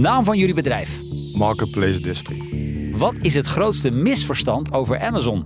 [0.00, 1.02] Naam van jullie bedrijf.
[1.32, 2.42] Marketplace Distri.
[2.92, 5.44] Wat is het grootste misverstand over Amazon?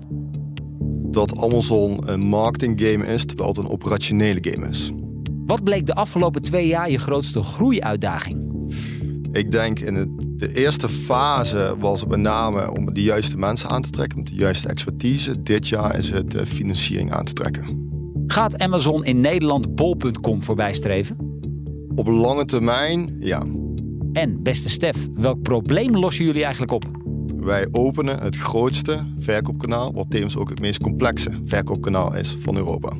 [1.10, 4.92] Dat Amazon een marketing game is, terwijl het een operationele game is.
[5.46, 8.52] Wat bleek de afgelopen twee jaar je grootste groeiuitdaging?
[9.32, 13.82] Ik denk in de eerste fase was het met name om de juiste mensen aan
[13.82, 15.42] te trekken, met de juiste expertise.
[15.42, 17.88] Dit jaar is het de financiering aan te trekken.
[18.27, 21.16] Gaat Amazon in Nederland bol.com voorbijstreven?
[21.94, 23.46] Op lange termijn, ja.
[24.14, 26.84] En beste Stef, welk probleem lossen jullie eigenlijk op?
[27.36, 32.92] Wij openen het grootste verkoopkanaal, wat tevens ook het meest complexe verkoopkanaal is van Europa.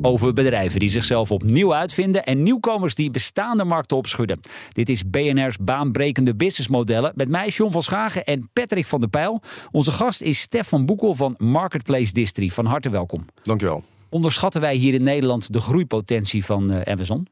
[0.00, 4.40] Over bedrijven die zichzelf opnieuw uitvinden en nieuwkomers die bestaande markten opschudden.
[4.72, 9.40] Dit is BNR's baanbrekende businessmodellen met mij John van Schagen en Patrick van der Pijl.
[9.70, 12.50] Onze gast is Stefan Boekel van Marketplace Distri.
[12.50, 13.24] Van harte welkom.
[13.42, 13.84] Dankjewel.
[14.08, 17.26] Onderschatten wij hier in Nederland de groeipotentie van uh, Amazon?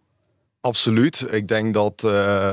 [0.66, 1.26] Absoluut.
[1.30, 2.52] Ik denk dat uh,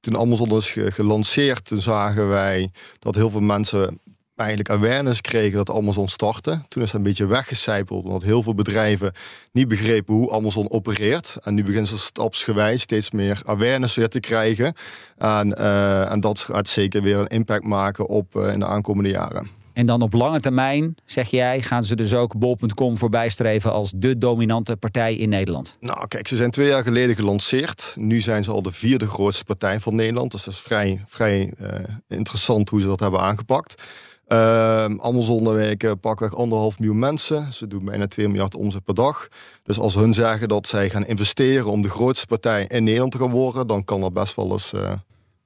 [0.00, 4.00] toen Amazon is gelanceerd, toen zagen wij dat heel veel mensen
[4.36, 6.60] eigenlijk awareness kregen dat Amazon startte.
[6.68, 9.12] Toen is het een beetje weggecijpeld, omdat heel veel bedrijven
[9.52, 11.36] niet begrepen hoe Amazon opereert.
[11.42, 14.74] En nu beginnen ze stapsgewijs steeds meer awareness weer te krijgen.
[15.18, 19.10] En, uh, en dat gaat zeker weer een impact maken op uh, in de aankomende
[19.10, 19.61] jaren.
[19.72, 24.18] En dan op lange termijn, zeg jij, gaan ze dus ook bol.com voorbijstreven als de
[24.18, 25.76] dominante partij in Nederland?
[25.80, 27.94] Nou, kijk, ze zijn twee jaar geleden gelanceerd.
[27.96, 30.30] Nu zijn ze al de vierde grootste partij van Nederland.
[30.30, 31.68] Dus dat is vrij, vrij uh,
[32.08, 33.82] interessant hoe ze dat hebben aangepakt.
[34.28, 37.52] Uh, Amazon werken pakweg anderhalf miljoen mensen.
[37.52, 39.28] Ze doen bijna 2 miljard omzet per dag.
[39.62, 43.18] Dus als hun zeggen dat zij gaan investeren om de grootste partij in Nederland te
[43.18, 44.72] gaan worden, dan kan dat best wel eens.
[44.72, 44.92] Uh...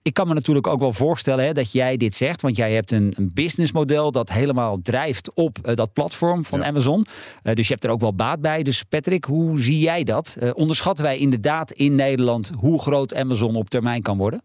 [0.06, 2.90] Ik kan me natuurlijk ook wel voorstellen hè, dat jij dit zegt, want jij hebt
[2.90, 6.66] een, een businessmodel dat helemaal drijft op uh, dat platform van ja.
[6.66, 7.06] Amazon.
[7.42, 8.62] Uh, dus je hebt er ook wel baat bij.
[8.62, 10.36] Dus Patrick, hoe zie jij dat?
[10.54, 14.42] onderschatten wij inderdaad in Nederland hoe groot Amazon op termijn kan worden?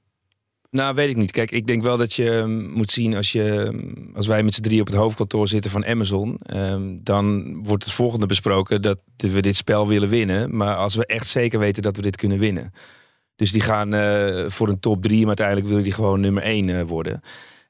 [0.69, 1.31] Nou, weet ik niet.
[1.31, 3.73] Kijk, ik denk wel dat je moet zien als, je,
[4.13, 7.93] als wij met z'n drie op het hoofdkantoor zitten van Amazon, um, dan wordt het
[7.93, 10.55] volgende besproken dat we dit spel willen winnen.
[10.55, 12.71] Maar als we echt zeker weten dat we dit kunnen winnen.
[13.41, 16.67] Dus die gaan uh, voor een top drie, maar uiteindelijk willen die gewoon nummer één
[16.67, 17.21] uh, worden.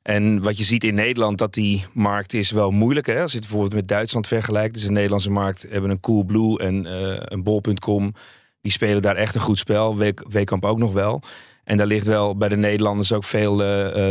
[0.02, 3.16] En wat je ziet in Nederland, dat die markt is wel moeilijker.
[3.16, 3.22] Hè?
[3.22, 4.74] Als je het bijvoorbeeld met Duitsland vergelijkt.
[4.74, 8.14] Dus de Nederlandse markt hebben een Coolblue en uh, een Bol.com.
[8.62, 9.98] Die spelen daar echt een goed spel.
[10.30, 11.22] Weekamp ook nog wel.
[11.64, 13.56] En daar ligt wel bij de Nederlanders ook veel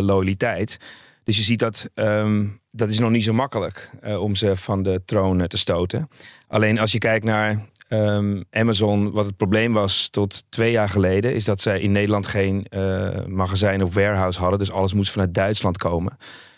[0.03, 0.78] loyaliteit.
[1.25, 5.03] Dus je ziet dat um, dat is nog niet zo makkelijk om ze van de
[5.04, 6.09] troon te stoten.
[6.48, 11.34] Alleen als je kijkt naar um, Amazon, wat het probleem was tot twee jaar geleden,
[11.34, 12.66] is dat zij in Nederland geen
[13.26, 14.58] magazijn of warehouse hadden.
[14.58, 16.16] Dus alles moest vanuit Duitsland komen.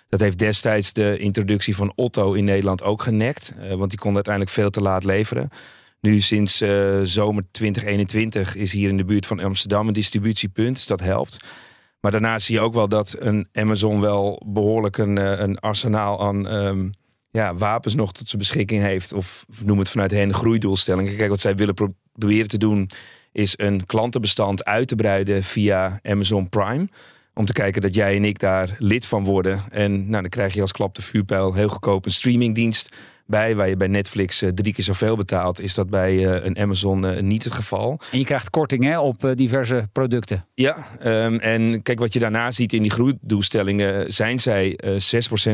[0.09, 3.55] Dat heeft destijds de introductie van Otto in Nederland ook genekt.
[3.77, 5.51] want die kon uiteindelijk veel te laat leveren.
[6.03, 10.77] Nu sinds uh, zomer 2021 is hier in de buurt van Amsterdam een distributiepunt.
[10.77, 11.37] Dus dat helpt.
[12.01, 16.55] Maar daarna zie je ook wel dat een Amazon wel behoorlijk een, een arsenaal aan
[16.55, 16.91] um,
[17.33, 19.13] ja, wapens nog tot zijn beschikking heeft.
[19.13, 21.17] Of noem het vanuit hen groeidoelstellingen.
[21.17, 22.91] Kijk, wat zij willen pro proberen te doen
[23.33, 26.89] is een klantenbestand uit te breiden via Amazon Prime.
[27.35, 29.61] Om te kijken dat jij en ik daar lid van worden.
[29.71, 32.97] En nou, dan krijg je als klap de vuurpijl heel goedkoop een streamingdienst
[33.33, 33.57] bij.
[33.57, 37.05] Waar je bij Netflix uh, drie keer zoveel betaalt, is dat bij uh, een Amazon
[37.05, 38.01] uh, niet het geval.
[38.11, 40.47] En je krijgt korting hè, op diverse producten.
[40.55, 44.13] Ja, um, en kijk wat je daarna ziet in die groeidoelstellingen.
[44.13, 44.87] Zijn zij 6%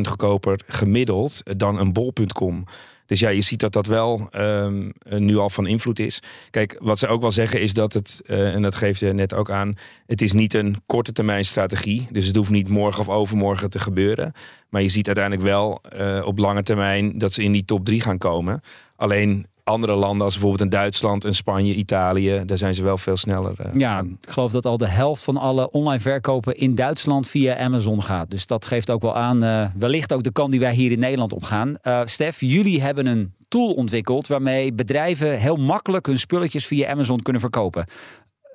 [0.01, 2.65] goedkoper gemiddeld dan een bol.com.
[3.09, 6.21] Dus ja, je ziet dat dat wel um, nu al van invloed is.
[6.51, 9.35] Kijk, wat ze ook wel zeggen is dat het, uh, en dat geeft je net
[9.35, 9.75] ook aan,
[10.07, 12.07] het is niet een korte termijn strategie.
[12.11, 14.33] Dus het hoeft niet morgen of overmorgen te gebeuren.
[14.69, 18.01] Maar je ziet uiteindelijk wel uh, op lange termijn dat ze in die top 3
[18.01, 18.61] gaan komen.
[18.97, 23.17] Alleen andere landen als bijvoorbeeld in Duitsland en Spanje, Italië, daar zijn ze wel veel
[23.17, 23.55] sneller.
[23.61, 27.59] Uh, ja, ik geloof dat al de helft van alle online verkopen in Duitsland via
[27.59, 28.31] Amazon gaat.
[28.31, 30.99] Dus dat geeft ook wel aan, uh, wellicht ook de kant die wij hier in
[30.99, 31.77] Nederland op gaan.
[31.83, 37.23] Uh, Stef, jullie hebben een tool ontwikkeld waarmee bedrijven heel makkelijk hun spulletjes via Amazon
[37.23, 37.87] kunnen verkopen.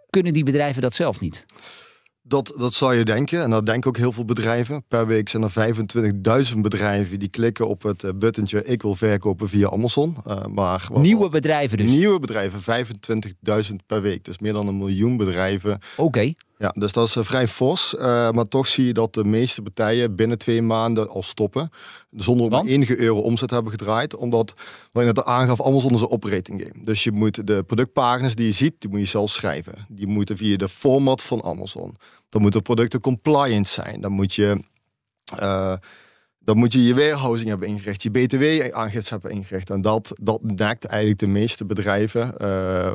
[0.09, 1.45] Kunnen die bedrijven dat zelf niet?
[2.25, 3.41] Dat, dat zou je denken.
[3.41, 4.83] En dat denken ook heel veel bedrijven.
[4.87, 5.75] Per week zijn er
[6.53, 10.17] 25.000 bedrijven die klikken op het uh, buttentje ik wil verkopen via Amazon.
[10.27, 11.89] Uh, maar nieuwe bedrijven dus?
[11.89, 12.85] Nieuwe bedrijven,
[13.69, 14.25] 25.000 per week.
[14.25, 15.79] Dus meer dan een miljoen bedrijven.
[15.97, 16.33] Oké.
[16.63, 17.95] Ja, dus dat is uh, vrij fors.
[18.31, 21.69] maar toch zie je dat de meeste partijen binnen twee maanden al stoppen.
[22.11, 24.15] Zonder maar enige euro omzet hebben gedraaid.
[24.15, 24.53] Omdat,
[24.91, 26.83] wat je net aangaf, Amazon is een operating game.
[26.83, 29.85] Dus je moet de productpagina's die je ziet, die moet je zelf schrijven.
[29.89, 31.95] Die moeten via de format van Amazon.
[32.29, 34.01] Dan moeten producten compliant zijn.
[34.01, 34.63] Dan moet je,
[35.39, 35.73] uh,
[36.45, 39.69] dan moet je je warehousing hebben ingericht, je btw-aangifte hebben ingericht.
[39.69, 42.47] En dat, dat nekt eigenlijk de meeste bedrijven, uh,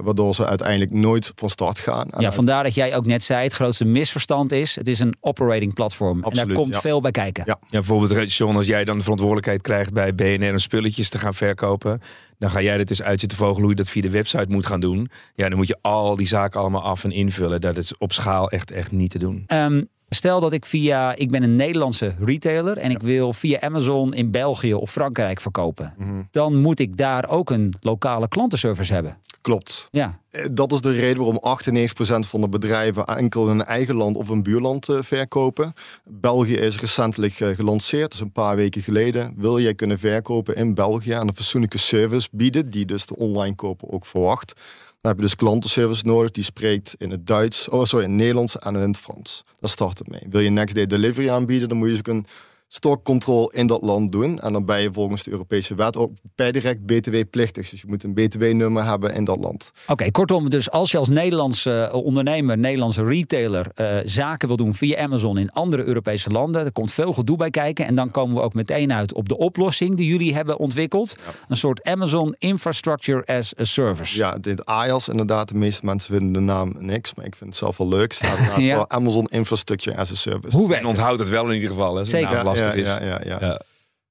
[0.03, 2.09] waardoor ze uiteindelijk nooit van start gaan.
[2.19, 5.75] ja, vandaar dat jij ook net zei, het grootste misverstand is, het is een operating
[5.75, 6.23] platform.
[6.25, 7.43] Absoluut, en daar komt veel bij kijken.
[7.47, 7.59] Ja.
[7.61, 11.35] ja, bijvoorbeeld John, als jij dan de verantwoordelijkheid krijgt bij BNR om spulletjes te gaan
[11.35, 12.01] verkopen,
[12.39, 14.67] dan ga jij het dus uit zitten vogelen hoe je dat via de website moet
[14.67, 15.11] gaan doen.
[15.35, 17.61] Ja, dan moet je al die zaken allemaal af en invullen.
[17.61, 19.45] Dat is op schaal echt, echt niet te doen.
[19.47, 24.15] Um, Stel dat ik via, ik ben een Nederlandse retailer en ik wil via Amazon
[24.15, 25.95] in België of Frankrijk verkopen.
[25.97, 26.23] Mhm.
[26.31, 29.19] Dan moet ik daar ook een lokale klantenservice hebben.
[29.41, 29.89] Klopt.
[29.91, 30.19] Ja.
[30.31, 34.17] Eh, dat is de reden waarom 98% van de bedrijven enkel in een eigen land
[34.17, 35.75] of een buurland uh, verkopen.
[36.05, 39.35] België is recentelijk uh, gelanceerd, dus een paar weken geleden.
[39.37, 43.55] Wil jij kunnen verkopen in België en een fatsoenlijke service bieden, die dus de online
[43.55, 44.53] koper ook verwacht
[45.01, 48.21] dan heb je dus klantenservice nodig die spreekt in het Duits, oh sorry, in het
[48.21, 49.45] Nederlands en in het Frans.
[49.61, 50.23] Daar start het mee.
[50.29, 52.27] Wil je next day delivery aanbieden, dan moet je dus een
[52.69, 54.41] stokcontrole in dat land doen.
[54.41, 57.71] En dan ben je volgens de Europese wet ook per direct BTW-plichtig.
[57.71, 59.71] Dus je moet een BTW-nummer hebben in dat land.
[59.87, 64.75] Oké, kortom, dus als je als Nederlandse uh, ondernemer, Nederlandse retailer uh, zaken wil doen
[64.75, 67.87] via Amazon in andere Europese landen, er komt veel gedoe bij kijken.
[67.87, 71.17] En dan komen we ook meteen uit op de oplossing die jullie hebben ontwikkeld.
[71.49, 74.17] Een soort Amazon Infrastructure as a Service.
[74.17, 75.49] Ja, dit AIAS inderdaad.
[75.49, 78.13] De meeste mensen vinden de naam niks, maar ik vind het zelf wel leuk.
[78.13, 78.77] Staat ja.
[78.77, 80.57] voor Amazon Infrastructure as a Service.
[80.57, 81.97] Hoe werkt Onthoud het wel in ieder geval.
[81.97, 82.05] Hè?
[82.05, 83.61] Zeker ja, Ja, ja, ja.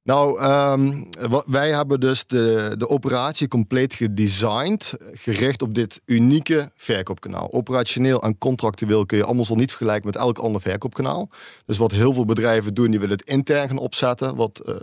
[0.07, 1.09] Nou, um,
[1.45, 7.51] wij hebben dus de, de operatie compleet gedesigned, gericht op dit unieke verkoopkanaal.
[7.51, 11.29] Operationeel en contractueel kun je Amazon niet vergelijken met elk ander verkoopkanaal.
[11.65, 14.75] Dus wat heel veel bedrijven doen, die willen het intern gaan opzetten, wat uh,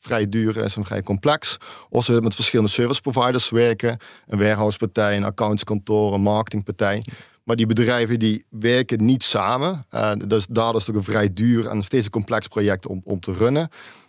[0.00, 1.56] vrij duur is en vrij complex.
[1.88, 7.02] Of ze met verschillende service providers werken, een warehousepartij, een accountskantoor, een marketingpartij.
[7.44, 9.84] Maar die bedrijven die werken niet samen.
[9.94, 13.00] Uh, dus daardoor is het ook een vrij duur en steeds een complex project om,
[13.04, 13.68] om te runnen.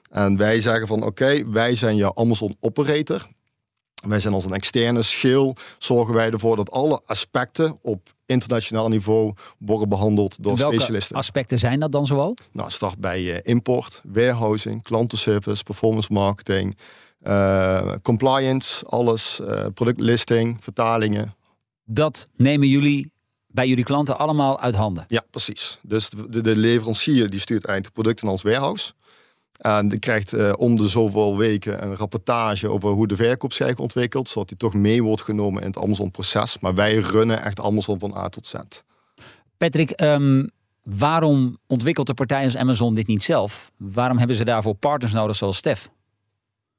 [0.10, 3.28] En wij zeggen van oké, wij zijn jouw Amazon operator.
[4.08, 9.34] Wij zijn als een externe schil, zorgen wij ervoor dat alle aspecten op internationaal niveau
[9.58, 11.16] worden behandeld door welke specialisten.
[11.16, 12.36] aspecten zijn dat dan zoal?
[12.52, 16.78] Nou, start bij uh, import, warehousing, klantenservice, performance marketing,
[17.24, 21.36] uh, compliance, alles, uh, productlisting, vertalingen.
[21.86, 23.12] Dat nemen jullie
[23.54, 25.06] bij jullie klanten allemaal uit handen.
[25.08, 25.80] Ja, precies.
[25.82, 28.94] Dus de, de leverancier die stuurt eigenlijk de producten als warehouse.
[29.58, 33.78] En die krijgt uh, om de zoveel weken een rapportage over hoe de verkoop zich
[33.78, 36.60] ontwikkelt, zodat die toch mee wordt genomen in het Amazon-proces.
[36.60, 38.56] Maar wij runnen echt Amazon van A tot Z.
[39.58, 40.50] Patrick, um,
[40.84, 43.72] waarom ontwikkelt de partij als Amazon dit niet zelf?
[43.78, 45.90] Waarom hebben ze daarvoor partners nodig zoals Stef?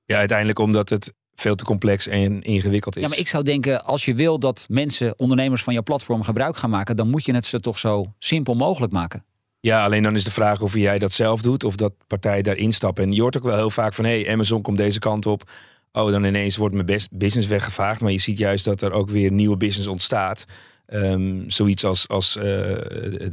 [0.04, 3.02] Ja, uiteindelijk omdat het veel te complex en ingewikkeld is.
[3.02, 6.56] Ja, maar ik zou denken, als je wil dat mensen, ondernemers van jouw platform gebruik
[6.56, 9.24] gaan maken, dan moet je het ze toch zo simpel mogelijk maken.
[9.60, 12.72] Ja, alleen dan is de vraag of jij dat zelf doet of dat partijen daarin
[12.72, 13.04] stappen.
[13.04, 15.50] En je hoort ook wel heel vaak van, hé, hey, Amazon komt deze kant op.
[15.92, 18.00] Oh, dan ineens wordt mijn best business weggevaagd.
[18.00, 20.44] Maar je ziet juist dat er ook weer nieuwe business ontstaat.
[20.86, 22.76] Um, zoiets als, als uh,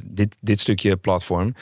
[0.04, 1.54] dit, dit stukje platform.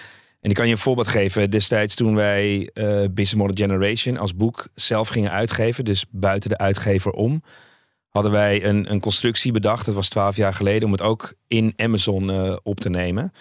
[0.42, 1.50] En ik kan je een voorbeeld geven.
[1.50, 6.58] Destijds toen wij uh, Business Model Generation als boek zelf gingen uitgeven, dus buiten de
[6.58, 7.44] uitgever om,
[8.10, 9.86] hadden wij een, een constructie bedacht.
[9.86, 13.34] Dat was twaalf jaar geleden om het ook in Amazon uh, op te nemen.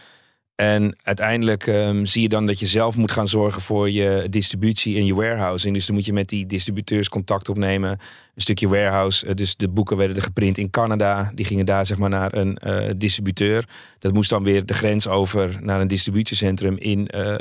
[0.61, 4.97] En uiteindelijk um, zie je dan dat je zelf moet gaan zorgen voor je distributie
[4.97, 5.75] en je warehousing.
[5.75, 7.91] Dus dan moet je met die distributeurs contact opnemen.
[7.91, 7.99] Een
[8.41, 9.27] stukje warehouse.
[9.27, 11.33] Uh, dus de boeken werden geprint in Canada.
[11.35, 13.65] Die gingen daar zeg maar naar een uh, distributeur.
[13.99, 17.35] Dat moest dan weer de grens over naar een distributiecentrum in, uh,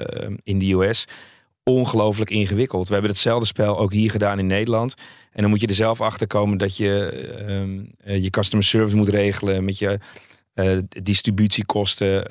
[0.44, 1.06] in de US.
[1.64, 2.88] Ongelooflijk ingewikkeld.
[2.88, 4.96] We hebben hetzelfde spel ook hier gedaan in Nederland.
[5.32, 9.10] En dan moet je er zelf achter komen dat je um, je customer service moet
[9.10, 10.00] regelen met je
[11.04, 12.26] distributiekosten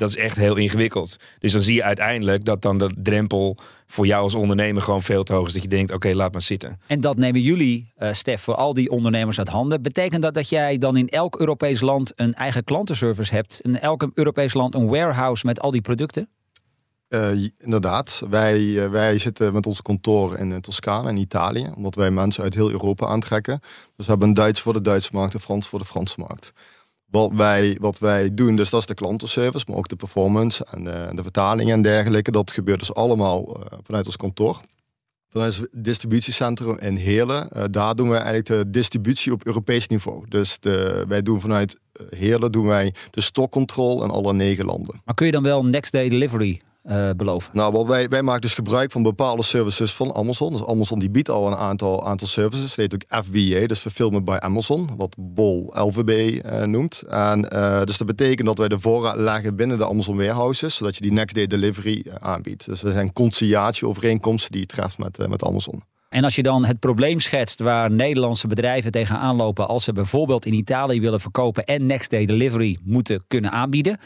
[0.00, 1.16] dat is echt heel ingewikkeld.
[1.38, 5.22] Dus dan zie je uiteindelijk dat dan de drempel voor jou als ondernemer gewoon veel
[5.22, 5.52] te hoog is.
[5.52, 6.80] Dat je denkt, oké, laat maar zitten.
[6.86, 9.82] En dat nemen jullie, uh, Stef, voor al die ondernemers uit handen.
[9.82, 13.60] Betekent dat dat jij dan in elk Europees land een eigen klantenservice hebt?
[13.62, 16.28] In elk Europees land een warehouse met al die producten?
[17.08, 22.10] Uh, inderdaad, wij, uh, wij zitten met ons kantoor in Toscane in Italië, omdat wij
[22.10, 23.60] mensen uit heel Europa aantrekken.
[23.96, 26.52] Dus we hebben een Duits voor de Duitse markt, een Frans voor de Franse markt.
[27.10, 30.84] Wat wij, wat wij doen, dus dat is de klantenservice, maar ook de performance en
[30.84, 32.30] de, de vertaling en dergelijke.
[32.30, 34.60] Dat gebeurt dus allemaal uh, vanuit ons kantoor.
[35.28, 37.48] Vanuit het distributiecentrum in Heerlen.
[37.56, 40.24] Uh, daar doen wij eigenlijk de distributie op Europees niveau.
[40.28, 45.00] Dus de, wij doen vanuit Heerlen doen wij de stokcontrole in alle negen landen.
[45.04, 47.50] Maar kun je dan wel next day delivery uh, beloven?
[47.52, 50.52] Nou, wat wij, wij maken dus gebruik van bepaalde services van Amazon.
[50.52, 52.74] Dus Amazon die biedt al een aantal, aantal services.
[52.74, 54.88] Dat heet ook FBA, dus Fulfillment by Amazon.
[54.96, 57.02] Wat Bol LVB uh, noemt.
[57.08, 60.74] En, uh, dus dat betekent dat wij de voorraad leggen binnen de Amazon warehouses.
[60.74, 62.64] Zodat je die next day delivery aanbiedt.
[62.64, 65.82] Dus er zijn conciliatieovereenkomsten die je treft met, met Amazon.
[66.10, 70.46] En als je dan het probleem schetst waar Nederlandse bedrijven tegenaan lopen als ze bijvoorbeeld
[70.46, 73.98] in Italië willen verkopen en next day delivery moeten kunnen aanbieden,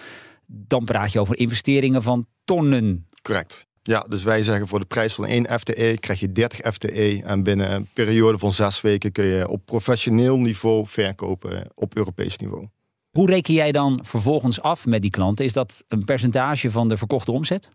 [0.47, 3.07] dan praat je over investeringen van tonnen.
[3.23, 3.67] Correct.
[3.83, 7.23] Ja, dus wij zeggen voor de prijs van 1 FTE krijg je 30 FTE.
[7.25, 12.37] En binnen een periode van zes weken kun je op professioneel niveau verkopen op Europees
[12.37, 12.67] niveau.
[13.15, 15.45] Hoe reken jij dan vervolgens af met die klanten?
[15.45, 17.69] Is dat een percentage van de verkochte omzet?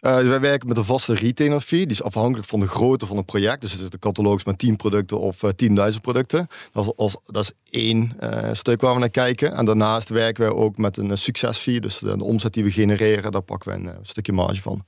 [0.00, 1.78] Uh, wij werken met een vaste retainer fee.
[1.78, 3.60] Die is afhankelijk van de grootte van het project.
[3.60, 5.50] Dus het is de catalogus met 10 producten of uh,
[5.92, 6.46] 10.000 producten.
[6.72, 9.52] Dat is, als, dat is één uh, stuk waar we naar kijken.
[9.52, 11.80] En daarnaast werken wij ook met een succesfee.
[11.80, 14.84] Dus de, de, omzet die we genereren, daar pakken we een stukje marge van.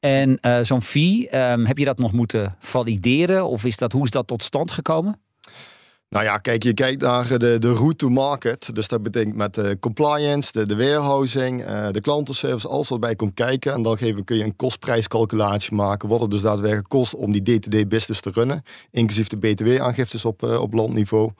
[0.00, 3.46] En zo'n fee, um, heb je dat nog moeten valideren?
[3.46, 5.20] Of is dat, hoe is dat tot stand gekomen?
[6.12, 8.74] Nou ja, kijk, je kijkt naar de, de route to market.
[8.74, 13.14] Dus dat betekent met de compliance, de, de warehousing, uh, de klantenservice, alles wat bij
[13.14, 13.72] komt kijken.
[13.72, 16.08] En dan geven, kun je een kostprijscalculatie maken.
[16.08, 18.62] Wat het dus daadwerkelijk kost om die day-to-day business te runnen.
[18.90, 21.30] Inclusief de btw-aangiftes op, uh, op landniveau.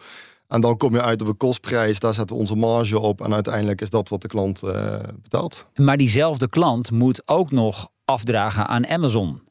[0.49, 3.21] En dan kom je uit op een kostprijs, daar zetten we onze marge op.
[3.21, 5.67] En uiteindelijk is dat wat de klant uh, betaalt.
[5.75, 9.43] Maar diezelfde klant moet ook nog afdragen aan Amazon.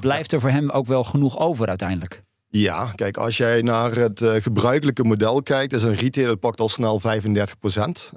[0.00, 2.22] blijft er voor hem ook wel genoeg over uiteindelijk?
[2.56, 6.68] Ja, kijk, als jij naar het uh, gebruikelijke model kijkt, is een retailer pakt al
[6.68, 7.04] snel 35%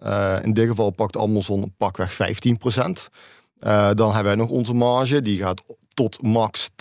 [0.03, 5.21] uh, in dit geval pakt Amazon pakweg 15% uh, dan hebben wij nog onze marge,
[5.21, 5.63] die gaat
[5.93, 6.75] tot max 10%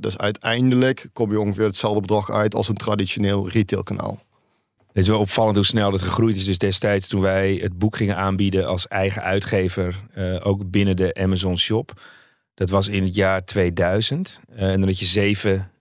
[0.00, 4.22] Dus uiteindelijk kom je ongeveer hetzelfde bedrag uit als een traditioneel retailkanaal.
[4.86, 6.44] Het is wel opvallend hoe snel dat gegroeid is.
[6.44, 10.00] Dus destijds toen wij het boek gingen aanbieden als eigen uitgever,
[10.42, 12.00] ook binnen de Amazon Shop.
[12.54, 14.40] Dat was in het jaar 2000.
[14.54, 15.71] en dan had je zeven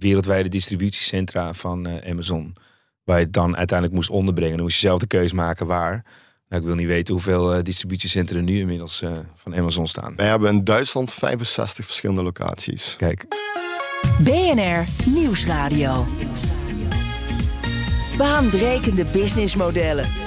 [0.00, 2.56] wereldwijde distributiecentra van uh, Amazon.
[3.04, 4.54] Waar je het dan uiteindelijk moest onderbrengen.
[4.54, 6.04] Dan moest je zelf de keuze maken waar.
[6.48, 10.16] Nou, ik wil niet weten hoeveel uh, distributiecentra nu inmiddels uh, van Amazon staan.
[10.16, 12.94] Wij hebben in Duitsland 65 verschillende locaties.
[12.96, 13.26] Kijk.
[14.18, 16.06] BNR Nieuwsradio.
[18.16, 20.19] Baanbrekende businessmodellen.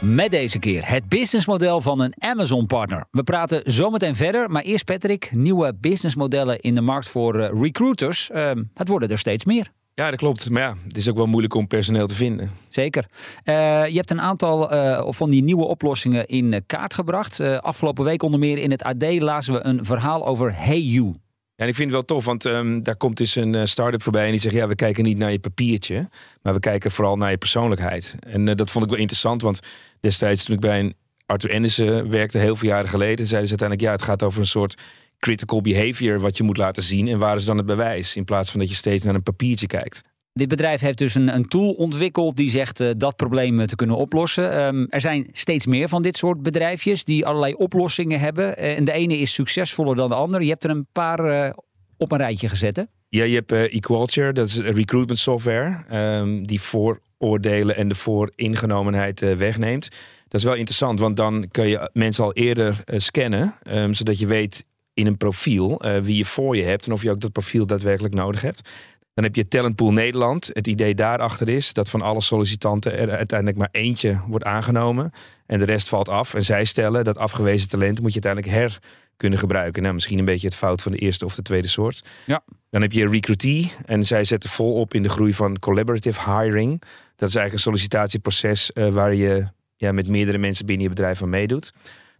[0.00, 3.06] Met deze keer het businessmodel van een Amazon-partner.
[3.10, 5.30] We praten zometeen verder, maar eerst Patrick.
[5.32, 8.30] Nieuwe businessmodellen in de markt voor uh, recruiters.
[8.34, 9.72] Uh, het worden er steeds meer.
[9.94, 10.50] Ja, dat klopt.
[10.50, 12.50] Maar ja, het is ook wel moeilijk om personeel te vinden.
[12.68, 13.04] Zeker.
[13.44, 13.54] Uh,
[13.86, 17.40] je hebt een aantal uh, van die nieuwe oplossingen in kaart gebracht.
[17.40, 21.12] afgelopen week onder meer in het AD lazen we een verhaal over HeyU.
[21.56, 24.02] Ja, en ik vind het wel tof, want um, daar komt dus een uh, start-up
[24.02, 26.08] voorbij en die zegt: Ja, we kijken niet naar je papiertje,
[26.42, 28.14] maar we kijken vooral naar je persoonlijkheid.
[28.20, 29.60] En uh, dat vond ik wel interessant, want
[30.00, 30.94] destijds toen ik bij een
[31.26, 34.46] Arthur Andersen werkte, heel veel jaren geleden, zeiden ze uiteindelijk: Ja, het gaat over een
[34.46, 34.74] soort
[35.18, 37.08] critical behavior wat je moet laten zien.
[37.08, 38.16] En waar is dan het bewijs?
[38.16, 40.02] In plaats van dat je steeds naar een papiertje kijkt.
[40.36, 43.96] Dit bedrijf heeft dus een, een tool ontwikkeld die zegt uh, dat probleem te kunnen
[43.96, 44.66] oplossen.
[44.66, 48.44] Um, er zijn steeds meer van dit soort bedrijfjes die allerlei oplossingen hebben.
[48.44, 50.44] Uh, en de ene is succesvoller dan de andere.
[50.44, 51.54] Je hebt er een paar
[51.96, 52.86] op een rijtje gezet.
[53.08, 55.84] Ja, je hebt Equalture, dat is recruitment software.
[56.18, 59.88] Um, die vooroordelen en de vooringenomenheid wegneemt.
[60.28, 63.54] Dat is wel interessant, want dan kun je mensen al eerder scannen.
[63.70, 64.64] Um, zodat je weet
[64.94, 66.86] in een profiel wie je voor je hebt.
[66.86, 68.70] En of je ook dat profiel daadwerkelijk nodig hebt.
[69.16, 70.50] Dan heb je Talentpool Nederland.
[70.52, 75.10] Het idee daarachter is dat van alle sollicitanten er uiteindelijk maar eentje wordt aangenomen.
[75.46, 76.34] En de rest valt af.
[76.34, 78.78] En zij stellen dat afgewezen talenten moet je uiteindelijk her
[79.16, 79.82] kunnen gebruiken.
[79.82, 82.04] Nou, misschien een beetje het fout van de eerste of de tweede soort.
[82.26, 82.42] Ja.
[82.70, 83.72] Dan heb je Recruitee.
[83.84, 86.80] En zij zetten vol op in de groei van collaborative hiring.
[87.16, 89.46] Dat is eigenlijk een sollicitatieproces uh, waar je
[89.76, 91.72] ja, met meerdere mensen binnen je bedrijf aan meedoet.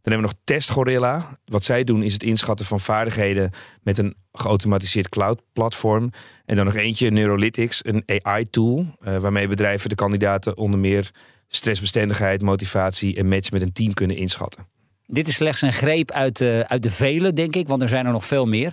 [0.07, 1.39] Dan hebben we nog Testgorilla.
[1.45, 3.51] Wat zij doen is het inschatten van vaardigheden
[3.83, 6.11] met een geautomatiseerd cloud-platform.
[6.45, 8.87] En dan nog eentje, Neurolytics, een AI-tool.
[9.01, 11.11] Uh, waarmee bedrijven de kandidaten onder meer
[11.49, 14.67] stressbestendigheid, motivatie en match met een team kunnen inschatten.
[15.07, 18.07] Dit is slechts een greep uit de, uit de vele, denk ik, want er zijn
[18.07, 18.73] er nog veel meer.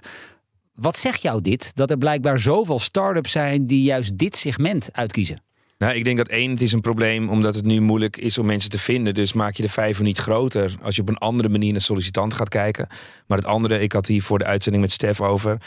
[0.73, 1.75] Wat zegt jou dit?
[1.75, 5.41] Dat er blijkbaar zoveel start-ups zijn die juist dit segment uitkiezen?
[5.77, 8.45] Nou, ik denk dat één, het is een probleem omdat het nu moeilijk is om
[8.45, 9.13] mensen te vinden.
[9.13, 12.37] Dus maak je de vijver niet groter als je op een andere manier naar sollicitanten
[12.37, 12.87] gaat kijken.
[13.27, 15.57] Maar het andere, ik had hier voor de uitzending met Stef over.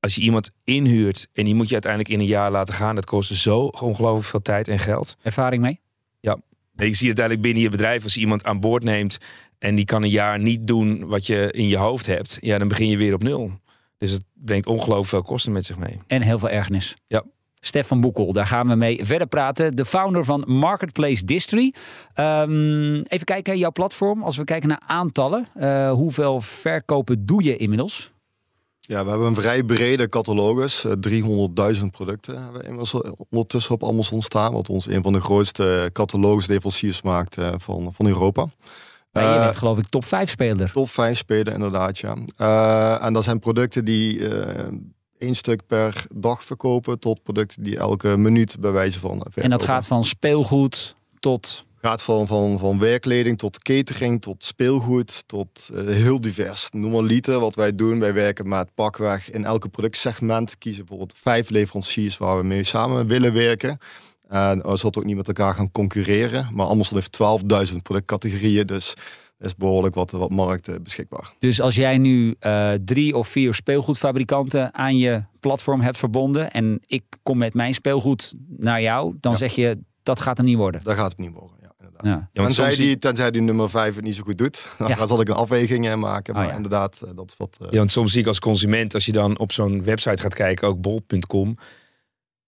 [0.00, 3.04] Als je iemand inhuurt en die moet je uiteindelijk in een jaar laten gaan, dat
[3.04, 5.16] kost zo ongelooflijk veel tijd en geld.
[5.22, 5.80] Ervaring mee?
[6.20, 6.38] Ja,
[6.78, 9.18] Nee, je ziet uiteindelijk binnen je bedrijf als je iemand aan boord neemt
[9.58, 12.68] en die kan een jaar niet doen wat je in je hoofd hebt, ja, dan
[12.68, 13.52] begin je weer op nul.
[13.98, 15.98] Dus het brengt ongelooflijk veel kosten met zich mee.
[16.06, 16.96] En heel veel ergernis.
[17.06, 17.24] Ja.
[17.60, 19.76] Stefan Boekel, daar gaan we mee verder praten.
[19.76, 21.74] De founder van Marketplace Distry.
[22.14, 24.22] Ehm, even kijken, jouw platform.
[24.22, 25.46] Als we kijken naar aantallen.
[25.56, 28.12] Uh, hoeveel verkopen doe je inmiddels?
[28.80, 30.86] Ja, we hebben een vrij brede catalogus.
[30.86, 34.52] 300.000 producten hebben we inmiddels ondertussen op Amazon staan.
[34.52, 38.46] Wat ons een van de grootste catalogusleveranciers maakt uh, van, van Europa.
[39.12, 40.72] Ja, je bent geloof ik top 5 speler.
[40.72, 42.16] Top 5 speler, inderdaad, ja.
[42.40, 44.48] Uh, en dat zijn producten die uh,
[45.18, 46.98] één stuk per dag verkopen...
[46.98, 49.42] tot producten die elke minuut bij wijze van verkopen.
[49.42, 51.64] En dat gaat van speelgoed tot...
[51.80, 56.68] gaat van, van, van werkkleding tot catering, tot speelgoed, tot uh, heel divers.
[56.70, 58.00] Noem maar liter wat wij doen.
[58.00, 60.58] Wij werken met pakweg in elke productsegment.
[60.58, 63.78] Kiezen bijvoorbeeld vijf leveranciers waar we mee samen willen werken.
[64.28, 66.48] En uh, zodat we ook niet met elkaar gaan concurreren.
[66.52, 67.18] Maar Amazon heeft
[67.72, 68.94] 12.000 productcategorieën, dus
[69.38, 71.32] er is behoorlijk wat, wat markt uh, beschikbaar.
[71.38, 76.80] Dus als jij nu uh, drie of vier speelgoedfabrikanten aan je platform hebt verbonden en
[76.86, 79.38] ik kom met mijn speelgoed naar jou, dan ja.
[79.38, 80.80] zeg je dat gaat hem niet worden.
[80.84, 81.56] Dat gaat het niet worden.
[81.62, 82.04] Ja, inderdaad.
[82.04, 82.28] Ja.
[82.32, 85.06] Ja, tenzij, die, tenzij die nummer 5 het niet zo goed doet, dan ja.
[85.06, 86.34] zal ik een afweging maken.
[86.34, 87.56] Maar oh, inderdaad, uh, dat is wat.
[87.70, 90.68] Ja, want soms zie ik als consument, als je dan op zo'n website gaat kijken,
[90.68, 91.56] ook bol.com,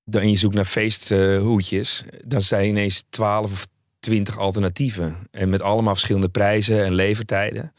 [0.05, 3.67] dan je zoekt naar feesthoedjes, dan zijn ineens 12 of
[4.01, 5.17] 20 alternatieven.
[5.31, 7.73] En met allemaal verschillende prijzen en levertijden.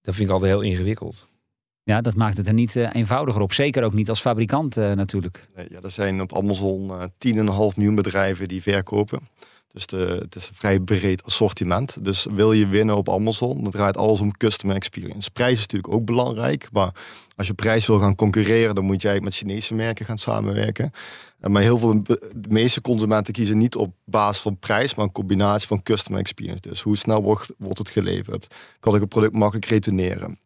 [0.00, 1.26] Dat vind ik altijd heel ingewikkeld.
[1.82, 3.52] Ja, dat maakt het er niet uh, eenvoudiger op.
[3.52, 5.48] Zeker ook niet als fabrikant uh, natuurlijk.
[5.56, 9.20] Nee, ja, er zijn op Amazon uh, 10,5 miljoen bedrijven die verkopen.
[9.86, 12.04] Dus het is een vrij breed assortiment.
[12.04, 15.30] Dus wil je winnen op Amazon, dan draait alles om customer experience.
[15.30, 16.68] Prijs is natuurlijk ook belangrijk.
[16.72, 16.94] Maar
[17.36, 20.90] als je prijs wil gaan concurreren, dan moet jij met Chinese merken gaan samenwerken.
[21.40, 25.68] Maar heel veel, de meeste consumenten kiezen niet op basis van prijs, maar een combinatie
[25.68, 26.60] van customer experience.
[26.60, 28.46] Dus hoe snel wordt, wordt het geleverd?
[28.80, 30.38] Kan ik een product makkelijk retourneren?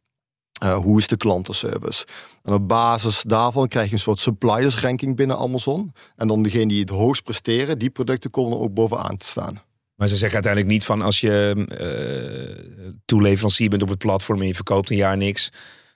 [0.63, 2.07] Uh, hoe is de klantenservice?
[2.43, 5.93] En op basis daarvan krijg je een soort suppliers ranking binnen Amazon.
[6.17, 9.63] En dan degene die het hoogst presteren, die producten komen er ook bovenaan te staan.
[9.95, 14.47] Maar ze zeggen uiteindelijk niet van als je uh, toeleverancier bent op het platform en
[14.47, 15.51] je verkoopt een jaar niks,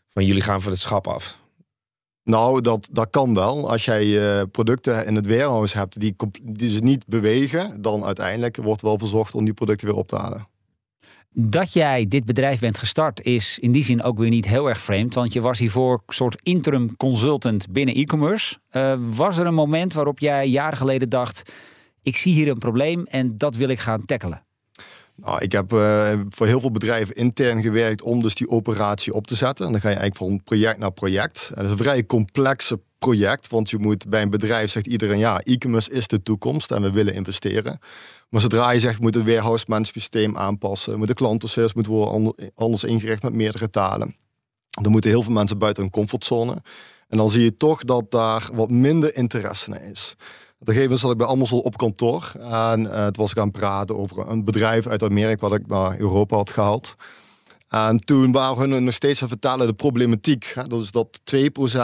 [0.08, 1.40] van jullie gaan van het schap af.
[2.22, 3.70] Nou, dat, dat kan wel.
[3.70, 8.56] Als jij uh, producten in het warehouse hebt die, die ze niet bewegen, dan uiteindelijk
[8.56, 10.48] wordt wel verzocht om die producten weer op te halen.
[11.38, 14.80] Dat jij dit bedrijf bent gestart is in die zin ook weer niet heel erg
[14.80, 15.14] vreemd.
[15.14, 18.56] Want je was hiervoor soort interim consultant binnen e-commerce.
[18.72, 21.52] Uh, was er een moment waarop jij jaren geleden dacht...
[22.02, 24.44] ik zie hier een probleem en dat wil ik gaan tackelen?
[25.16, 29.26] Nou, ik heb uh, voor heel veel bedrijven intern gewerkt om dus die operatie op
[29.26, 29.66] te zetten.
[29.66, 31.48] En dan ga je eigenlijk van project naar project.
[31.48, 35.18] En dat is een vrij complexe project, want je moet bij een bedrijf zegt iedereen
[35.18, 37.78] ja, e-commerce is de toekomst en we willen investeren.
[38.28, 42.34] Maar zodra je zegt, moet het warehouse management systeem aanpassen, moet de klantenservice moet worden
[42.54, 44.16] anders ingericht met meerdere talen.
[44.82, 46.62] Dan moeten heel veel mensen buiten hun comfortzone.
[47.08, 50.14] En dan zie je toch dat daar wat minder interesse in is.
[50.58, 52.32] Op een gegeven zat ik bij Amazon op kantoor.
[52.40, 55.66] En uh, toen was ik aan het praten over een bedrijf uit Amerika wat ik
[55.66, 56.94] naar Europa had gehaald.
[57.68, 60.54] En toen waren we nog steeds aan vertellen de problematiek.
[60.66, 61.42] Dat is dat 2%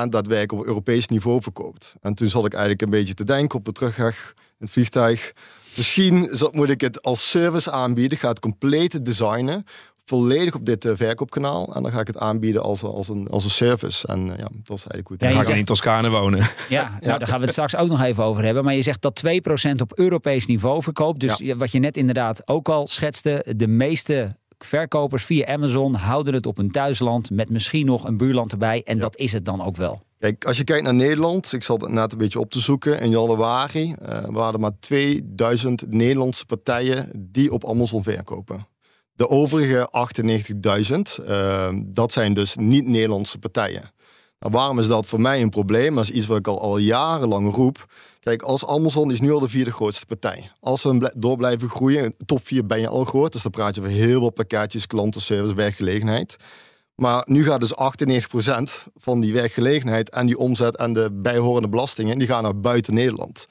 [0.09, 1.95] daadwerkelijk op Europees niveau verkoopt.
[2.01, 5.33] En toen zat ik eigenlijk een beetje te denken op de terugweg in het vliegtuig.
[5.77, 8.13] Misschien moet ik het als service aanbieden.
[8.13, 9.65] Ik ga het compleet designen
[10.05, 11.75] volledig op dit uh, verkoopkanaal.
[11.75, 14.07] En dan ga ik het aanbieden als, als, een, als een service.
[14.07, 15.21] En uh, ja, dat is eigenlijk goed.
[15.21, 16.39] Ja, dan ga ik in Toscane wonen.
[16.39, 16.99] Ja, ja.
[17.07, 18.65] Nou, daar gaan we het straks ook nog even over hebben.
[18.65, 21.21] Maar je zegt dat 2% op Europees niveau verkoopt.
[21.21, 21.57] Dus ja.
[21.57, 23.55] wat je net inderdaad ook al schetste.
[23.57, 27.31] De meeste verkopers via Amazon houden het op een thuisland.
[27.31, 28.83] Met misschien nog een buurland erbij.
[28.85, 30.03] En dat is het dan ook wel.
[30.19, 33.01] Kijk, als je kijkt naar Nederland, ik zal het net een beetje op te zoeken.
[33.01, 38.67] In januari uh, waren er maar 2000 Nederlandse partijen die op Amazon verkopen.
[39.13, 39.91] De overige
[41.21, 43.91] 98.000, uh, dat zijn dus niet-Nederlandse partijen.
[44.39, 45.95] Nou, waarom is dat voor mij een probleem?
[45.95, 47.87] Dat is iets wat ik al, al jarenlang roep.
[48.23, 50.51] Kijk, als Amazon is nu al de vierde grootste partij.
[50.61, 53.33] Als we door blijven groeien, top 4 ben je al groot.
[53.33, 56.37] Dus dan praat je over heel veel pakketjes, klantenservice, werkgelegenheid.
[56.95, 57.75] Maar nu gaat dus
[58.89, 62.95] 98% van die werkgelegenheid en die omzet en de bijhorende belastingen, die gaan naar buiten
[62.95, 63.47] Nederland.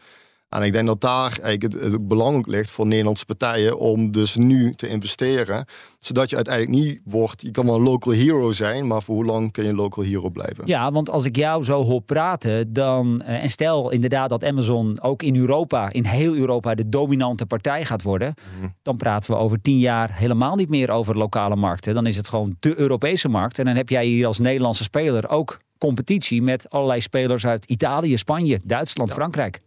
[0.55, 4.35] En ik denk dat daar eigenlijk het, het belang ligt voor Nederlandse partijen om dus
[4.35, 5.65] nu te investeren.
[5.99, 9.25] Zodat je uiteindelijk niet wordt, je kan wel een local hero zijn, maar voor hoe
[9.25, 10.63] lang kun je een local hero blijven?
[10.67, 15.23] Ja, want als ik jou zo hoor praten, dan, en stel inderdaad dat Amazon ook
[15.23, 18.73] in Europa, in heel Europa, de dominante partij gaat worden, mm.
[18.81, 21.93] dan praten we over tien jaar helemaal niet meer over lokale markten.
[21.93, 23.59] Dan is het gewoon de Europese markt.
[23.59, 28.17] En dan heb jij hier als Nederlandse speler ook competitie met allerlei spelers uit Italië,
[28.17, 29.61] Spanje, Duitsland, Frankrijk.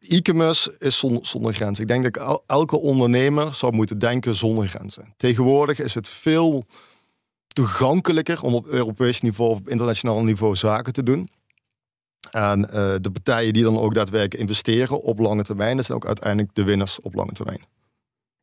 [0.00, 1.82] E-commerce is zonder, zonder grenzen.
[1.82, 5.14] Ik denk dat elke ondernemer zou moeten denken zonder grenzen.
[5.16, 6.64] Tegenwoordig is het veel
[7.46, 11.28] toegankelijker om op Europees niveau of op internationaal niveau zaken te doen.
[12.30, 16.06] En uh, de partijen die dan ook daadwerkelijk investeren op lange termijn, dat zijn ook
[16.06, 17.64] uiteindelijk de winnaars op lange termijn.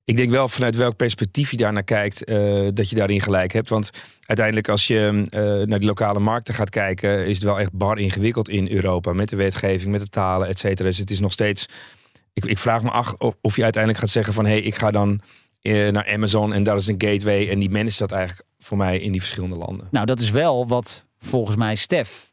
[0.08, 3.54] Ik denk wel vanuit welk perspectief je daar naar kijkt, uh, dat je daarin gelijk
[3.54, 3.70] hebt.
[3.70, 3.90] Want
[4.26, 8.00] uiteindelijk als je uh, naar die lokale markten gaat kijken, is het wel echt bar
[8.00, 9.14] ingewikkeld in Europa.
[9.14, 10.90] Met de wetgeving, met de talen, et cetera.
[10.90, 11.66] Dus het is nog steeds.
[12.34, 14.92] Ik, ik vraag me af of je uiteindelijk gaat zeggen van hé, hey, ik ga
[14.92, 15.22] dan
[15.62, 17.50] naar Amazon en daar is een gateway.
[17.50, 19.88] En die manage dat eigenlijk voor mij in die verschillende landen.
[19.92, 22.27] Nou, dat is wel wat volgens mij Stef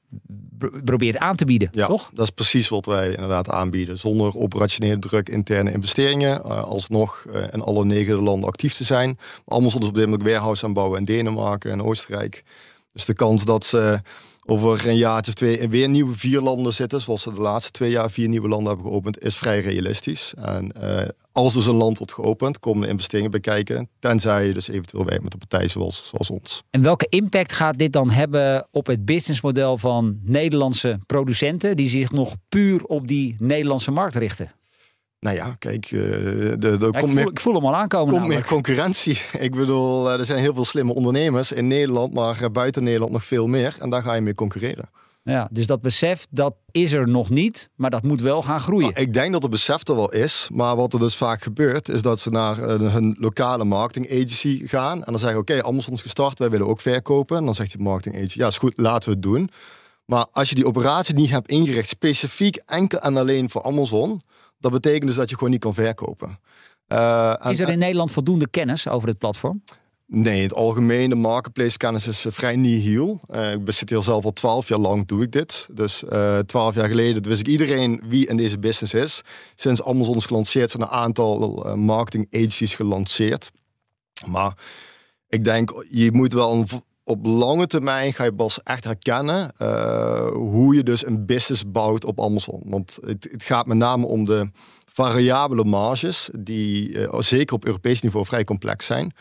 [0.85, 2.11] probeert aan te bieden, ja, toch?
[2.15, 3.99] Dat is precies wat wij inderdaad aanbieden.
[3.99, 9.19] Zonder operationele druk, interne investeringen, uh, alsnog uh, in alle negen landen actief te zijn.
[9.45, 12.45] Allemaal zullen op dit moment warehouse aanbouwen in Denemarken en Oostenrijk.
[12.93, 14.01] Dus de kans dat ze
[14.47, 17.91] over een jaar of twee weer nieuwe vier landen zitten, zoals ze de laatste twee
[17.91, 20.35] jaar vier nieuwe landen hebben geopend, is vrij realistisch.
[20.35, 21.01] En uh,
[21.33, 25.23] als dus een land wordt geopend, komen de investeringen bekijken, tenzij je dus eventueel werkt
[25.23, 26.63] met een partij zoals, zoals ons.
[26.71, 32.11] En welke impact gaat dit dan hebben op het businessmodel van Nederlandse producenten die zich
[32.11, 34.53] nog puur op die Nederlandse markt richten?
[35.25, 38.15] Nou ja, kijk, uh, de, de, ja, ik, voel, ik, voel, hem al aankomen.
[38.15, 39.21] Komt meer concurrentie.
[39.39, 43.47] Ik bedoel, er zijn heel veel slimme ondernemers in Nederland, maar buiten Nederland nog veel
[43.47, 43.77] meer.
[43.79, 44.91] En daar ga je mee concurreren.
[45.23, 48.93] Ja, dus dat besef, dat is er nog niet, maar dat moet wel gaan groeien.
[48.93, 51.89] Nou, ik denk dat het besef er wel is, maar wat er dus vaak gebeurt,
[51.89, 55.71] is dat ze naar uh, hun lokale marketing agency gaan en dan zeggen, oké, okay,
[55.71, 57.37] Amazon is gestart, wij willen ook verkopen.
[57.37, 59.51] En dan zegt die marketing agency, ja, is goed, laten we het doen.
[60.05, 64.21] Maar als je die operatie niet hebt ingericht, specifiek enkel en alleen voor Amazon,
[64.65, 66.39] dat betekent dus dat je gewoon niet kan verkopen.
[66.89, 69.63] Uh, is er in Nederland voldoende kennis over het platform?
[70.07, 73.21] Nee, in het algemeen, de marketplace kennis is uh, vrij nihil.
[73.31, 75.69] Uh, ik zit hier zelf al twaalf jaar lang, doe ik dit.
[75.73, 76.05] Dus
[76.47, 79.23] twaalf jaar geleden wist ik iedereen wie in deze business is.
[79.55, 81.39] Sinds Amazon is gelanceerd zijn een aantal
[81.77, 83.51] marketing agencies gelanceerd.
[84.27, 84.57] Maar
[85.29, 86.67] ik denk, je moet wel een,
[87.05, 89.53] op lange termijn ga je pas echt herkennen
[90.33, 92.63] hoe je dus een business bouwt op Amazon.
[92.65, 94.51] Want het, het gaat met name om de
[94.93, 99.15] variabele marges, die uh, zeker op Europees niveau vrij complex zijn.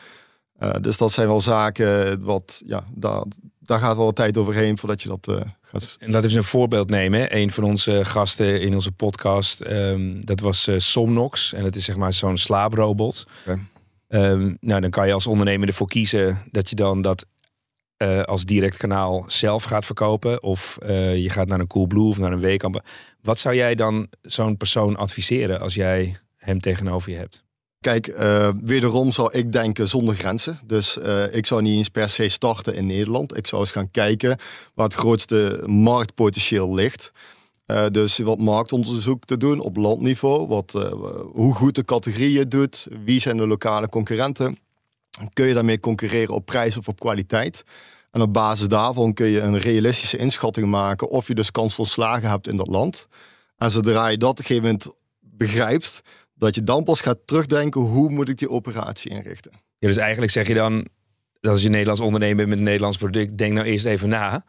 [0.59, 3.23] Uh, dus dat zijn wel zaken wat, ja, daar,
[3.59, 5.95] daar gaat wel tijd overheen voordat je dat uh, gaat.
[5.99, 7.37] En laten we eens een voorbeeld nemen.
[7.37, 11.53] Een van onze gasten in onze podcast, um, dat was Somnox.
[11.53, 13.27] En dat is zeg maar zo'n slaaprobot.
[13.41, 13.67] Okay.
[14.31, 17.25] Um, nou, dan kan je als ondernemer ervoor kiezen dat je dan dat
[18.03, 20.43] uh, als direct kanaal zelf gaat verkopen.
[20.43, 22.83] Of uh, je gaat naar een Coolblue of naar een Weekamp.
[23.21, 27.43] Wat zou jij dan zo'n persoon adviseren als jij hem tegenover je hebt?
[27.79, 30.59] Kijk, uh, wederom zou ik denken zonder grenzen.
[30.65, 30.97] Dus
[31.31, 33.37] ik zou niet eens per se starten in Nederland.
[33.37, 34.37] Ik zou eens gaan kijken
[34.73, 37.11] waar het grootste marktpotentieel ligt.
[37.91, 40.47] dus wat marktonderzoek te doen op landniveau.
[40.47, 40.71] Wat,
[41.33, 42.87] hoe goed de categorie het doet.
[43.05, 44.57] Wie zijn de lokale concurrenten?
[45.33, 47.63] kun je daarmee concurreren op prijs of op kwaliteit.
[48.13, 51.85] En op basis daarvan kun je een realistische inschatting maken of je dus kans van
[51.85, 53.07] slagen hebt in dat land.
[53.57, 54.87] En zodra je dat op een gegeven moment
[55.19, 56.01] begrijpt,
[56.33, 59.51] dat je dan pas gaat terugdenken hoe moet ik die operatie inrichten.
[59.77, 60.87] Ja, dus eigenlijk zeg je dan,
[61.39, 64.45] dat als je Nederlands ondernemer met een Nederlands product, denk nou eerst even na.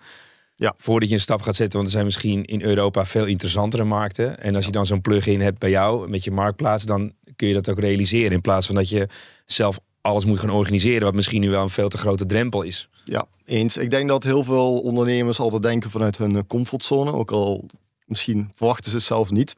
[0.57, 0.75] Ja.
[0.77, 4.41] Voordat je een stap gaat zetten, want er zijn misschien in Europa veel interessantere markten.
[4.41, 7.55] En als je dan zo'n plugin hebt bij jou met je marktplaats, dan kun je
[7.55, 8.33] dat ook realiseren.
[8.33, 9.09] In plaats van dat je
[9.45, 12.89] zelf alles moet gaan organiseren, wat misschien nu wel een veel te grote drempel is.
[13.05, 13.77] Ja, eens.
[13.77, 17.65] Ik denk dat heel veel ondernemers altijd denken vanuit hun eh, comfortzone, ook al
[18.05, 19.57] misschien verwachten ze het zelf niet.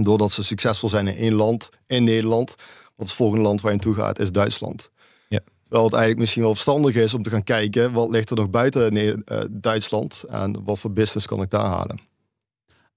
[0.00, 2.54] Doordat ze succesvol zijn in één land, in Nederland.
[2.96, 4.90] Want het volgende land waar je naartoe gaat is Duitsland.
[5.28, 5.40] Ja.
[5.62, 8.50] Terwijl het eigenlijk misschien wel verstandig is om te gaan kijken wat ligt er nog
[8.50, 9.12] buiten uh,
[9.50, 12.00] Duitsland en wat voor business kan ik daar halen.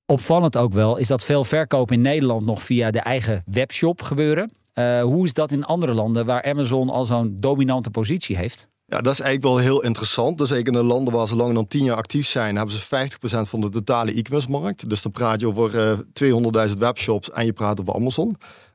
[0.06, 4.52] Opvallend ook wel is dat veel verkoop in Nederland nog via de eigen webshop gebeuren.
[4.80, 8.68] Uh, hoe is dat in andere landen waar Amazon al zo'n dominante positie heeft?
[8.86, 10.38] Ja, dat is eigenlijk wel heel interessant.
[10.38, 13.08] Dus eigenlijk in de landen waar ze langer dan 10 jaar actief zijn, hebben ze
[13.46, 14.90] 50% van de totale e-commerce markt.
[14.90, 18.28] Dus dan praat je over uh, 200.000 webshops en je praat over Amazon.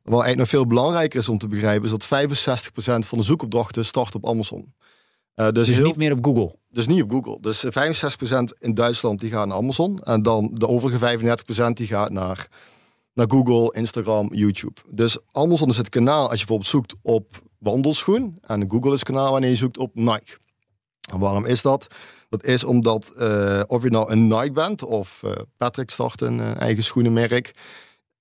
[0.03, 2.05] Wat eigenlijk nog veel belangrijker is om te begrijpen, is dat
[3.05, 4.75] 65% van de zoekopdrachten start op Amazon.
[5.37, 5.87] Uh, dus dus heel...
[5.87, 6.55] niet meer op Google?
[6.71, 7.39] Dus niet op Google.
[7.41, 9.99] Dus 65% in Duitsland die gaat naar Amazon.
[9.99, 11.19] En dan de overige
[11.69, 12.49] 35% die gaat naar
[13.15, 14.81] naar Google, Instagram, YouTube.
[14.89, 18.39] Dus Amazon is het kanaal als je bijvoorbeeld zoekt op wandelschoen.
[18.41, 20.37] En Google is het kanaal wanneer je zoekt op Nike.
[21.13, 21.87] En waarom is dat?
[22.29, 26.39] Dat is omdat uh, of je nou een Nike bent of uh, Patrick start een
[26.39, 27.55] uh, eigen schoenenmerk.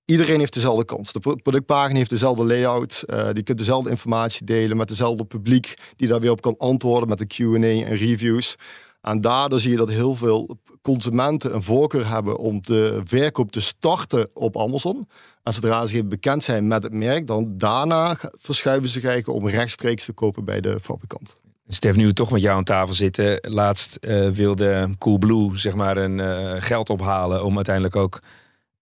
[0.04, 1.12] Iedereen heeft dezelfde kans.
[1.12, 3.04] De productpagina heeft dezelfde layout.
[3.32, 7.18] die kunt dezelfde informatie delen met dezelfde publiek die daar weer op kan antwoorden met
[7.18, 8.56] de Q&A en reviews.
[9.02, 13.60] En daardoor zie je dat heel veel consumenten een voorkeur hebben om de verkoop te
[13.60, 15.08] starten op Amazon.
[15.42, 20.04] En zodra ze bekend zijn met het merk, dan daarna verschuiven ze kijken om rechtstreeks
[20.04, 21.40] te kopen bij de fabrikant.
[21.68, 23.38] Stef, nu we toch met jou aan tafel zitten.
[23.40, 28.22] Laatst uh, wilde Coolblue zeg maar een uh, geld ophalen om uiteindelijk ook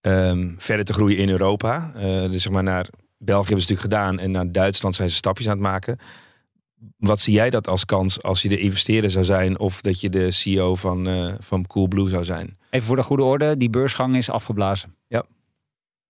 [0.01, 1.93] um, verder te groeien in Europa.
[1.97, 5.15] Uh, dus zeg maar naar België hebben ze natuurlijk gedaan en naar Duitsland zijn ze
[5.15, 5.99] stapjes aan het maken.
[6.99, 10.09] Wat zie jij dat als kans als je de investeerder zou zijn of dat je
[10.09, 12.59] de CEO van, uh, van Coolblue zou zijn?
[12.71, 14.95] Even voor de goede orde, die beursgang is afgeblazen.
[15.09, 15.25] Ja.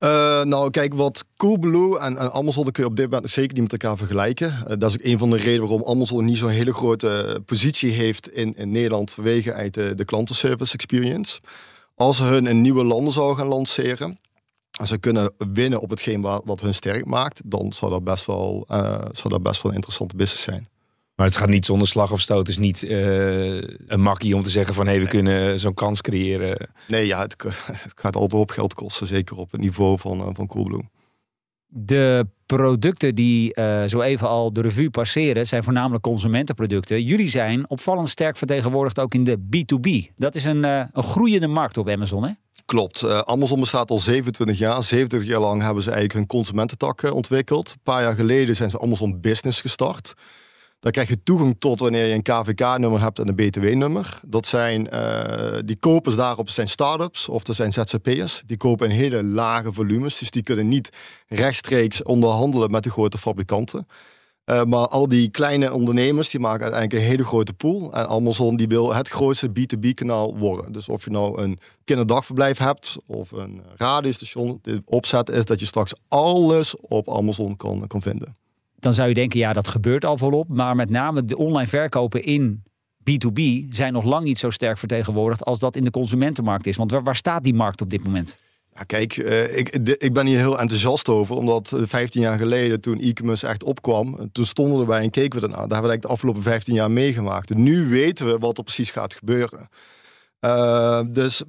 [0.04, 3.62] Uh, nou, kijk, wat Coolblue en, en Amazon kun je op dit moment zeker niet
[3.62, 4.48] met elkaar vergelijken.
[4.48, 7.90] Uh, dat is ook een van de redenen waarom Amazon niet zo'n hele grote positie
[7.90, 11.40] heeft in, in Nederland vanwege uit de, de klantenservice experience.
[11.94, 14.18] Als ze hun in nieuwe landen zouden gaan lanceren,
[14.80, 18.26] en ze kunnen winnen op hetgeen wat, wat hun sterk maakt, dan zou dat best
[18.26, 20.66] wel, uh, zou dat best wel een interessante business zijn.
[21.14, 22.38] Maar het gaat niet zonder slag of stoot.
[22.38, 25.22] Het is niet uh, een makkie om te zeggen van hé, hey, we nee.
[25.22, 26.70] kunnen zo'n kans creëren.
[26.88, 29.06] Nee, ja, het, het, gaat altijd op geld kosten.
[29.06, 30.88] Zeker op het niveau van, uh, van Coolblue.
[31.66, 37.02] De producten die uh, zo even al de revue passeren, zijn voornamelijk consumentenproducten.
[37.02, 40.14] Jullie zijn opvallend sterk vertegenwoordigd ook in de B2B.
[40.16, 42.32] Dat is een, een groeiende markt op Amazon, hè?
[42.70, 43.02] Klopt.
[43.02, 44.82] Uh, Amazon bestaat al 27 jaar.
[44.82, 47.70] 27 jaar lang hebben ze eigenlijk hun consumententak uh, ontwikkeld.
[47.70, 50.14] Een paar jaar geleden zijn ze Amazon Business gestart.
[50.80, 54.20] Daar krijg je toegang tot wanneer je een KVK-nummer hebt en een BTW-nummer.
[54.26, 58.42] Dat zijn, uh, die kopers daarop zijn start-ups of dat zijn ZZP'ers.
[58.46, 60.90] Die kopen in hele lage volumes, dus die kunnen niet
[61.28, 63.86] rechtstreeks onderhandelen met de grote fabrikanten.
[64.50, 67.92] Uh, maar al die kleine ondernemers die maken uiteindelijk een hele grote pool.
[67.92, 70.72] En Amazon die wil het grootste B2B-kanaal worden.
[70.72, 74.58] Dus of je nou een kinderdagverblijf hebt of een radiostation.
[74.62, 78.36] De opzet is dat je straks alles op Amazon kan, kan vinden.
[78.78, 80.48] Dan zou je denken, ja dat gebeurt al volop.
[80.48, 82.62] Maar met name de online verkopen in
[83.00, 86.76] B2B zijn nog lang niet zo sterk vertegenwoordigd als dat in de consumentenmarkt is.
[86.76, 88.38] Want waar, waar staat die markt op dit moment?
[88.80, 93.00] Ja, kijk, uh, ik, ik ben hier heel enthousiast over, omdat 15 jaar geleden, toen
[93.00, 95.68] e-commerce echt opkwam, toen stonden wij en keken we ernaar.
[95.68, 97.50] Daar hebben we de afgelopen 15 jaar meegemaakt.
[97.50, 99.68] En nu weten we wat er precies gaat gebeuren.
[100.40, 101.42] Uh, dus.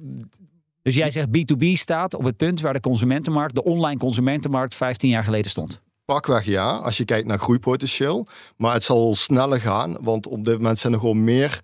[0.82, 5.08] Dus jij zegt B2B staat op het punt waar de consumentenmarkt, de online consumentenmarkt, 15
[5.08, 5.80] jaar geleden stond?
[6.04, 8.26] Pakweg ja, als je kijkt naar groeipotentieel.
[8.56, 11.60] Maar het zal sneller gaan, want op dit moment zijn er gewoon meer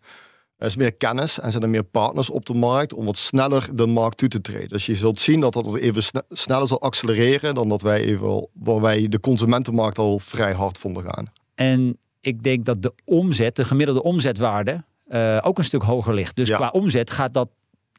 [0.59, 3.69] er is meer kennis en zijn er meer partners op de markt om wat sneller
[3.75, 4.69] de markt toe te treden.
[4.69, 8.81] Dus je zult zien dat dat even sneller zal accelereren dan dat wij even, waar
[8.81, 11.25] wij de consumentenmarkt al vrij hard vonden gaan.
[11.55, 16.37] En ik denk dat de omzet, de gemiddelde omzetwaarde, uh, ook een stuk hoger ligt.
[16.37, 16.57] Dus ja.
[16.57, 17.49] qua omzet gaat dat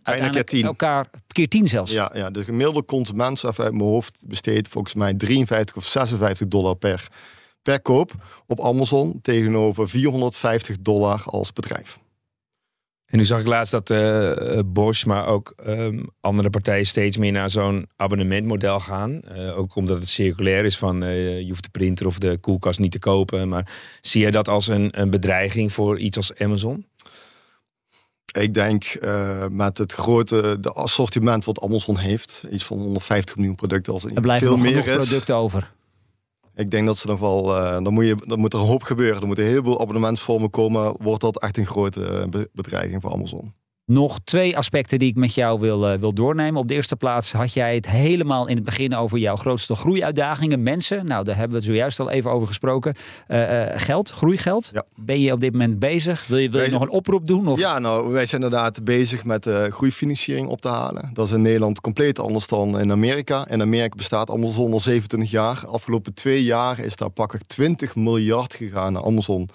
[0.03, 1.91] uiteindelijk keer elkaar keer tien zelfs.
[1.91, 6.47] Ja, ja, de gemiddelde consument, even uit mijn hoofd, besteedt volgens mij 53 of 56
[6.47, 7.07] dollar per,
[7.61, 8.11] per koop
[8.47, 11.99] op Amazon tegenover 450 dollar als bedrijf.
[13.09, 17.31] En nu zag ik laatst dat uh, Bosch, maar ook um, andere partijen steeds meer
[17.31, 19.21] naar zo'n abonnementmodel gaan.
[19.37, 22.79] Uh, ook omdat het circulair is van uh, je hoeft de printer of de koelkast
[22.79, 23.49] niet te kopen.
[23.49, 26.85] Maar zie je dat als een, een bedreiging voor iets als Amazon?
[28.39, 28.97] Ik denk
[29.51, 34.21] met het grote de assortiment wat Amazon heeft, iets van 150 miljoen producten als er
[34.21, 35.07] blijven veel nog meer genoeg is.
[35.07, 35.71] producten over.
[36.59, 37.57] Ik denk dat ze nog wel.
[37.57, 39.21] Uh, dan, moet je, dan moet er een hoop gebeuren.
[39.21, 40.95] Er moeten een heleboel abonnementsvormen komen.
[41.01, 43.53] Wordt dat echt een grote bedreiging voor Amazon?
[43.89, 46.61] Nog twee aspecten die ik met jou wil, uh, wil doornemen.
[46.61, 50.63] Op de eerste plaats had jij het helemaal in het begin over jouw grootste groeiuitdagingen.
[50.63, 52.95] Mensen, nou daar hebben we het zojuist al even over gesproken.
[53.27, 54.69] Uh, geld, groeigeld.
[54.73, 54.83] Ja.
[54.95, 56.27] Ben je op dit moment bezig?
[56.27, 57.47] Wil je, wil je nog een oproep doen?
[57.47, 57.59] Of?
[57.59, 61.09] Ja, nou wij zijn inderdaad bezig met groeifinanciering op te halen.
[61.13, 63.47] Dat is in Nederland compleet anders dan in Amerika.
[63.47, 65.67] In Amerika bestaat Amazon al 27 jaar.
[65.67, 69.49] Afgelopen twee jaar is daar pakkelijk 20 miljard gegaan naar Amazon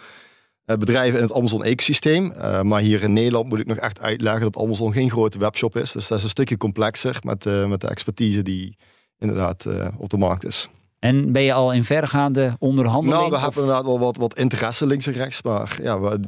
[0.65, 2.33] bedrijven in het Amazon-ecosysteem.
[2.37, 5.77] Uh, maar hier in Nederland moet ik nog echt uitleggen dat Amazon geen grote webshop
[5.77, 5.93] is.
[5.93, 8.77] Dus dat is een stukje complexer met, uh, met de expertise die
[9.19, 10.69] inderdaad uh, op de markt is.
[10.99, 13.21] En ben je al in vergaande onderhandelingen?
[13.21, 15.43] Nou, we hebben inderdaad wel wat, wat interesse links en rechts.
[15.43, 16.21] Maar ja, we,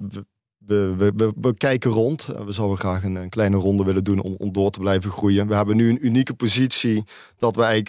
[0.58, 2.28] we, we, we, we kijken rond.
[2.44, 5.46] We zouden graag een, een, kleine ronde willen doen om, om door te blijven groeien.
[5.46, 7.04] We hebben nu een unieke positie
[7.38, 7.86] dat wij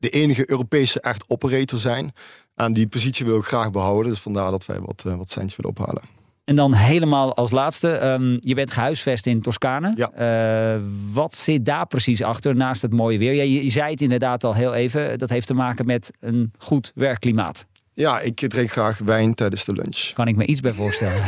[0.00, 2.12] de enige Europese echt operator zijn.
[2.54, 4.10] En die positie wil ik graag behouden.
[4.10, 6.02] Dus vandaar dat wij wat, uh, wat centjes willen ophalen.
[6.44, 9.92] En dan helemaal als laatste, um, je bent gehuisvest in Toscane.
[9.96, 10.74] Ja.
[10.74, 10.82] Uh,
[11.12, 13.32] wat zit daar precies achter naast het mooie weer?
[13.32, 16.52] Ja, je, je, zei het inderdaad al heel even, dat heeft te maken met een
[16.58, 17.66] goed werkklimaat.
[17.94, 20.12] Ja, ik drink graag wijn tijdens de lunch.
[20.12, 21.22] Kan ik me iets bij voorstellen?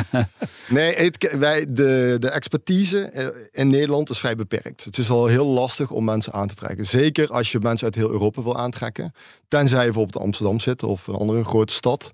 [0.68, 4.84] nee, het, wij, de, de expertise in Nederland is vrij beperkt.
[4.84, 6.86] Het is al heel lastig om mensen aan te trekken.
[6.86, 9.14] Zeker als je mensen uit heel Europa wil aantrekken.
[9.48, 12.10] Tenzij je bijvoorbeeld in Amsterdam zit of een andere grote stad.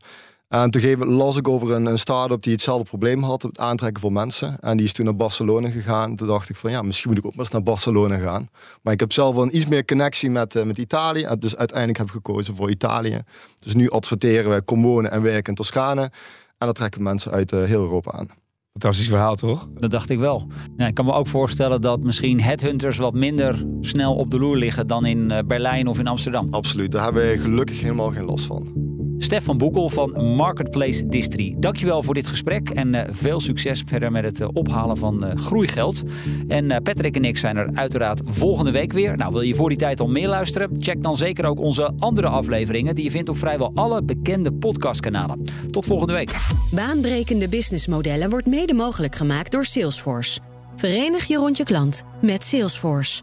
[0.48, 4.02] En toen gegeven las ik over een, een start-up die hetzelfde probleem had, het aantrekken
[4.02, 4.58] van mensen.
[4.58, 6.16] En die is toen naar Barcelona gegaan.
[6.16, 8.48] Toen dacht ik van ja, misschien moet ik ook maar eens naar Barcelona gaan.
[8.82, 11.22] Maar ik heb zelf wel een iets meer connectie met, uh, met Italië.
[11.22, 13.20] En dus uiteindelijk heb ik gekozen voor Italië.
[13.58, 16.10] Dus nu adverteren we, kom wonen en werken in Toscane.
[16.58, 18.28] En dat trekken mensen uit uh, heel Europa aan.
[18.72, 19.68] Fantastisch verhaal, toch?
[19.74, 20.46] Dat dacht ik wel.
[20.76, 24.56] Ja, ik kan me ook voorstellen dat misschien headhunters wat minder snel op de loer
[24.56, 26.46] liggen dan in uh, Berlijn of in Amsterdam.
[26.50, 28.87] Absoluut, daar hebben we gelukkig helemaal geen last van.
[29.18, 31.54] Stefan Boekel van Marketplace Distri.
[31.58, 35.34] Dankjewel voor dit gesprek en uh, veel succes verder met het uh, ophalen van uh,
[35.34, 36.02] groeigeld.
[36.48, 39.16] En Patrick en ik zijn er uiteraard volgende week weer.
[39.16, 40.70] Nou, wil je voor die tijd al meer luisteren?
[40.78, 45.44] Check dan zeker ook onze andere afleveringen die je vindt op vrijwel alle bekende podcastkanalen.
[45.70, 46.36] Tot volgende week.
[46.70, 50.40] Baanbrekende businessmodellen wordt mede mogelijk gemaakt door Salesforce.
[50.76, 53.22] Verenig je rond je klant met Salesforce.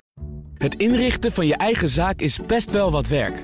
[0.58, 3.43] Het inrichten van je eigen zaak is best wel wat werk.